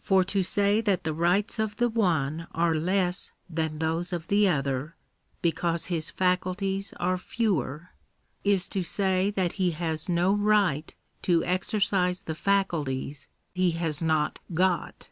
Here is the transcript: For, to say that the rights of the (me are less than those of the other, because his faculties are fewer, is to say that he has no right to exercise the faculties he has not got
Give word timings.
For, 0.00 0.24
to 0.24 0.42
say 0.42 0.80
that 0.80 1.04
the 1.04 1.12
rights 1.12 1.58
of 1.58 1.76
the 1.76 1.90
(me 1.90 2.44
are 2.52 2.74
less 2.74 3.32
than 3.50 3.80
those 3.80 4.14
of 4.14 4.28
the 4.28 4.48
other, 4.48 4.96
because 5.42 5.88
his 5.92 6.08
faculties 6.08 6.94
are 6.98 7.18
fewer, 7.18 7.90
is 8.44 8.66
to 8.70 8.82
say 8.82 9.30
that 9.32 9.52
he 9.60 9.72
has 9.72 10.08
no 10.08 10.32
right 10.34 10.94
to 11.20 11.44
exercise 11.44 12.22
the 12.22 12.34
faculties 12.34 13.28
he 13.52 13.72
has 13.72 14.00
not 14.00 14.38
got 14.54 15.10